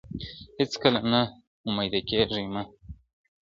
[0.57, 1.21] هيڅکله نا
[1.67, 2.63] اميده کيږئ مه.